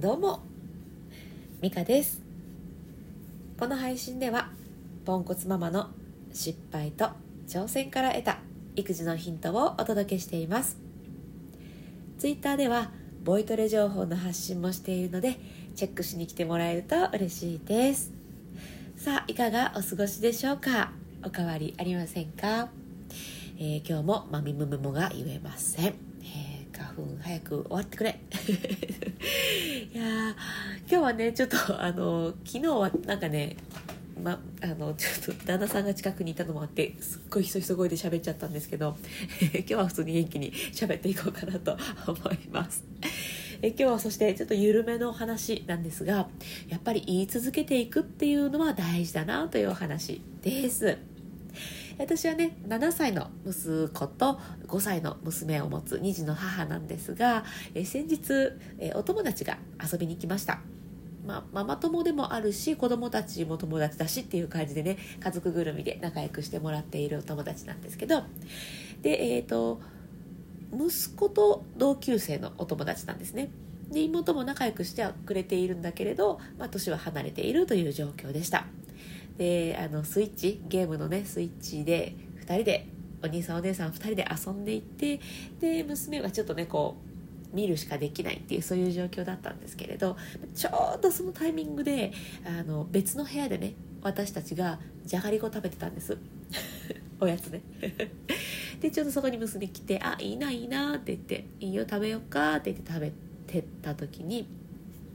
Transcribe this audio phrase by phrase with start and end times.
[0.00, 0.42] どうも
[1.60, 2.22] ミカです。
[3.58, 4.50] この配信では
[5.04, 5.88] ポンコツママの
[6.32, 7.10] 失敗と
[7.48, 8.38] 挑戦から得た
[8.76, 10.78] 育児のヒントをお届けしています。
[12.16, 12.92] ツイッターでは
[13.24, 15.34] ボイトレ情報の発信もしているので
[15.74, 18.12] チェックしに来てもらえると嬉しいです。
[18.96, 20.92] さあいかがお過ごしでしょうか？
[21.24, 22.68] おかわりありませんか、
[23.58, 28.20] えー、今日もマミムムモが言えません、えー、花粉早く終わってくれ。
[29.92, 33.56] いや今日はねちょっとあの昨日はなんかね
[34.22, 38.96] ま、あのちょっと旦那さんが近くにいたのもあってすっごいひそひそ声で喋っちゃったんですけど
[39.54, 42.84] 今日は普通に元気に喋っていこうかなと思います。
[43.62, 46.28] え今日はそしてちょっと緩めの話なんですが
[46.68, 51.07] やっぱり言い続けていくっていうのは大事だなというお話です。
[51.98, 57.44] 私はね7歳の息子と5歳の娘を持つ2児の母なんですが、
[57.74, 60.60] え先日、えお友達が遊びに来ました。
[61.26, 68.22] まあ、ママ友でもあるし子供たちも友達だしっていう感じでね家族ぐるみで仲良くしてもらっているお友達なんですけど
[69.02, 69.78] でえっ、ー、と
[70.72, 73.50] 息子と同級生のお友達なんですね。
[73.90, 78.66] で妹も仲良くしてはくれているんだけれど、まあ、年は離れているという状況でした。
[79.38, 82.88] であのスイッチゲームのねスイッチで2人で
[83.22, 85.20] お兄さんお姉さん2人で遊んでいて
[85.60, 86.96] で娘がちょっとねこ
[87.52, 90.16] う見るしかできないっていうそういう状況だったんですけれど
[90.54, 92.12] ちょうどそのタイミングで
[92.44, 96.16] あの別の部屋でね私たちがじゃがりこ食べてたんです。
[97.20, 97.62] おやつね。
[98.80, 103.12] でちょうどそこに娘来て「あいいないいな」って言って「いいよ食べようか」って言って食べ
[103.46, 104.46] てた時に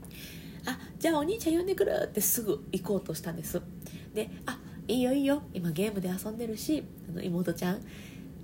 [0.66, 3.62] 「あじゃあお兄ちゃん呼んでくる」ってすぐ行こうとしたんです。
[4.14, 7.80] で「あいいよいいよ今ゲームで遊んでるしあの妹ちゃん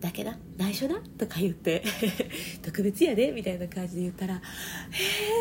[0.00, 1.84] だけだ内緒だ」とか言って
[2.62, 4.38] 「特別やで」みたいな感じで言ったら「へ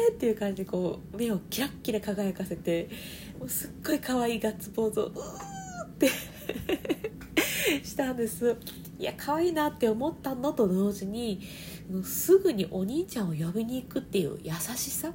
[0.09, 2.89] え」っていう感じでこう目をキラッキラ輝かせて
[3.39, 6.09] もうすっごい可愛いガッツポーズをうーって
[7.83, 8.55] したんです。
[8.99, 11.39] いや可愛いなって思ったのと同時に
[12.03, 15.13] すぐにお兄ちゃんを呼びに行くっていう優しさ。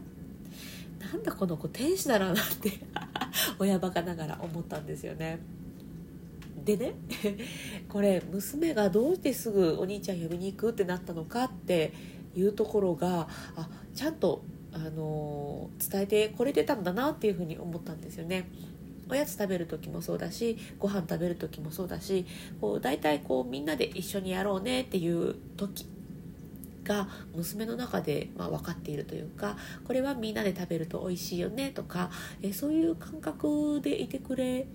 [1.01, 2.73] なんだこの子天使だなって。
[3.59, 5.39] 親バカながら思ったんですよね
[6.65, 6.95] でね
[7.89, 11.93] これ娘がどうしてすぐお兄ちゃん呼びに行くってなったのかって
[12.35, 14.43] いうところがあちゃんと、
[14.73, 18.51] あの、伝えてこれてたんだなっていうふうに思ったんですよね。
[19.09, 22.25] おやつ食べる時もそうだしご飯食べる時もそうだし
[22.59, 25.87] こう大体こうみんなで一緒にやろうねっていう時
[26.85, 32.11] が娘の中で、まあ、分かっているというかこれはみんなで食べると美味しいよねとか
[32.43, 34.67] えそういう感覚でいてくれ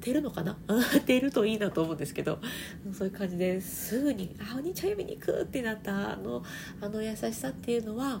[0.00, 0.56] てるのかな？
[1.06, 2.38] てるといいなと思うんですけど
[2.92, 6.42] そういう感じですぐに「あお兄ちゃん呼びに行く」ってなったあの
[6.80, 8.20] あの優しさっていうのは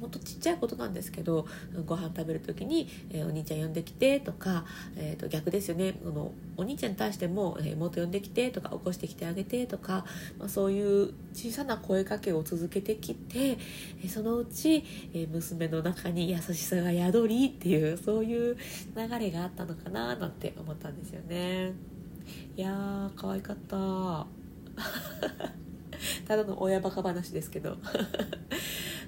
[0.00, 1.46] ほんとちっちゃいことなんですけど
[1.86, 4.64] ご飯食べる時に、えー、お兄ちゃん呼んできてとか、
[4.96, 5.92] えー、と逆ですよね。
[6.04, 10.04] このお兄ちゃんに対しても、えー、妹呼んできてとか起こしてきてあげてとか、
[10.38, 13.58] まあ、そういう小さな声かけを続けてきて、
[14.02, 14.84] えそのうち、
[15.14, 18.56] え娘の中に優しさが宿りっていうそういう
[18.96, 21.72] 流れがあったのかななんて思ったんですよね。
[22.56, 24.26] いやー可愛かった。
[26.26, 27.76] ただの親バカ話ですけど。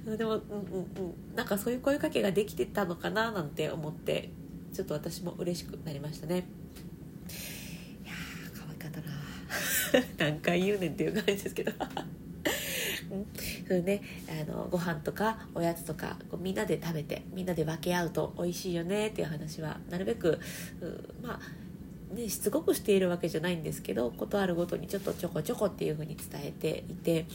[0.04, 4.30] でも、うんうんうん、なんかそういう声かけができてたのかななんて思って
[4.72, 6.46] ちょっと私も嬉しくなりましたね。
[8.04, 9.06] いやー可愛かったな。
[10.18, 11.72] 何回言うねんっていう感じですけど。
[13.66, 14.02] それね。
[14.28, 20.40] あのご飯とかおやつとかこうみんなで食べてみんなで分け合うと美味しいよねっていう話はなるべく
[21.22, 27.26] まあねしつこくしているわけじゃないんですけどことあるごとにちょっとちょこちょこっていう風に伝えていて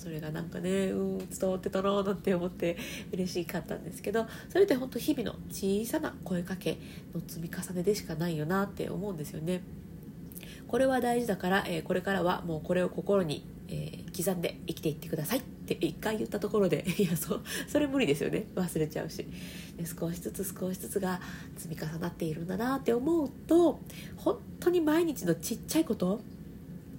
[0.00, 2.78] それがなんかねうん伝わってたななんて思って
[3.12, 6.78] 嬉しかったんですけどそれって本当日々の小さな声かけ
[7.14, 9.62] の積み重ねでしかないよなって思うんですよね。
[10.68, 19.16] これは大事だから、えー、これからはもうこれを心に、えー、刻んで生きていってくださいって一回言ったところで いやそうそれ無理ですよね忘れちゃうし
[19.76, 21.20] で少しずつ少しずつが
[21.56, 23.80] 積み重なっているんだなって思うと
[24.16, 26.20] 本当に毎日のちっちゃいこと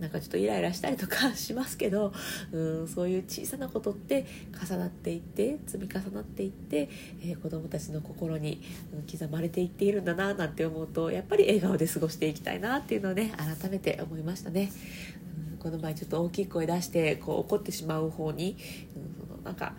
[0.01, 2.12] なんかちょっとイライラしたりとかしますけど
[2.51, 4.25] うんそういう小さなことって
[4.68, 6.89] 重なっていって積み重なっていって、
[7.21, 8.62] えー、子どもたちの心に、
[8.94, 14.71] うん、刻まれていっているんだななんて思うとやっぱり笑顔で過ごしていきたいなっていうのをね改めて思いましたね。
[15.53, 18.57] うん、この前ちょっと大きい声出してこう怒ってしまう方に、
[18.95, 19.75] うん、そのなんか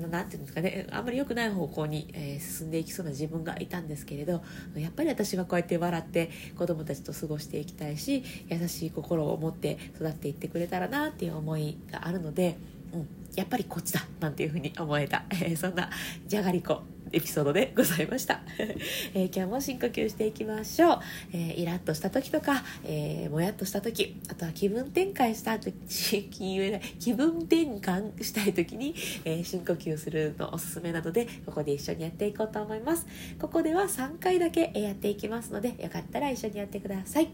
[0.00, 4.42] 何て言うんですかねあんまり良くない方向に、えー、進んでいきそうな自分がいたんですけれど
[4.76, 12.56] やっぱり私はこうやって笑って子供たちと過ごしていきたいし優しい心を持って育っていってくれたらなっていう思いがあるので、
[12.92, 15.90] うんやっぱりこっちだなんていうふうに思えた、えー、そんな
[16.26, 16.80] じゃがりこ
[17.12, 18.40] エピソードでございました、
[19.14, 21.00] えー、今日も深呼吸していきましょう、
[21.32, 25.74] えー、イラッとした時とか、えー、もやっとした時あとは気分転換した時
[26.28, 28.94] 気分転換したい時に、
[29.24, 33.06] え深呼吸するのおすすめなのでここで一緒にやっていこうと思います。
[33.38, 37.28] ここでは3回だけやっていきますのでよかったら一緒にやってください、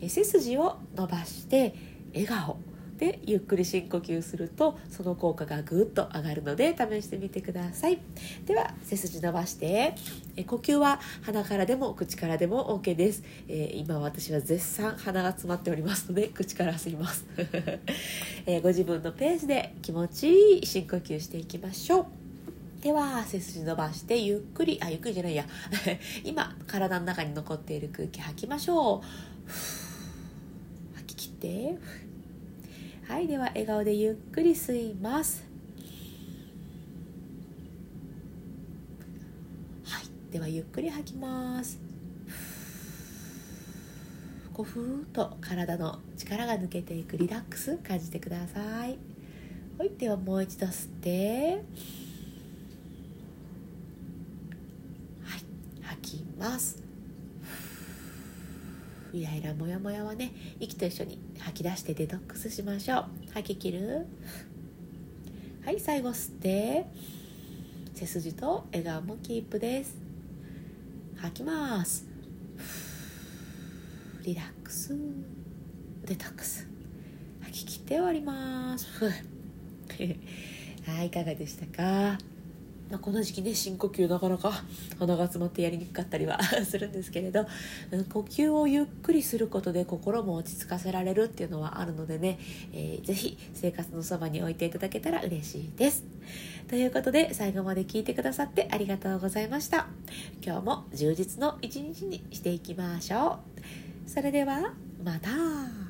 [0.00, 1.74] え背筋を伸ばして
[2.12, 2.75] 笑顔。
[2.98, 7.98] でゆっくり深呼吸するとその効果がぐっと上がるので試してみてください。
[8.46, 9.94] では背筋伸ばして。
[10.36, 17.24] え呼吸は鼻からでも口からでも OK です、えー、今私は絶賛鼻が詰まっておりますので 口から吸います、
[18.46, 22.06] えー、ご自分のペースで気持ちいい深呼吸していきましょう。
[22.82, 25.46] では背筋伸ばしてゆっくりあゆっくりじゃないや。
[26.22, 29.00] 今体の中に残っている空気吐きましょう。
[30.96, 32.05] 吐き切って。
[33.08, 35.44] はいでは笑顔でゆっくり吸います。
[39.84, 41.78] はいではゆっくり吐きます。
[44.52, 48.98] こうふーっと体の力が抜けていくリラックス感じてください。
[49.78, 51.62] はいではもう一度吸って。
[55.22, 55.44] はい
[55.82, 56.85] 吐きます。
[59.16, 63.04] イライラモヤモヤはね息と一緒に吐き出してデトックスしましょう。
[63.32, 64.06] 吐き切る？
[65.64, 66.86] はい最後吸って。
[67.94, 69.96] 背筋と笑顔もキープです。
[71.16, 72.04] 吐きます。
[74.22, 74.94] リラックス。
[76.04, 76.68] デトックス。
[77.40, 78.86] 吐き切って終わります。
[80.86, 82.18] はいいかがでしたか？
[82.90, 84.52] まあ、この時期ね深呼吸なかなか
[84.98, 87.46] 鼻が詰まってやりにくかったりは するんですけれど
[88.12, 92.38] 呼吸をゆっくりすることで心も落ち着かせられるっていうのはあるのでね、
[92.72, 96.04] えー、ぜひ生活のそばに置いていただけたら嬉しいです。
[96.68, 99.88] ということで最後まで聞いてくださってありがとうございました。
[100.44, 103.40] 今日も充実の一日にしていきましょ
[104.06, 104.10] う。
[104.10, 104.74] それでは
[105.04, 105.85] また。